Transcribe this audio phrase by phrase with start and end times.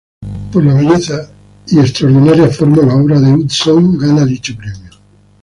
[0.51, 1.29] Por la belleza
[1.67, 4.89] y extraordinaria forma la obra de Utzon gana dicho premio.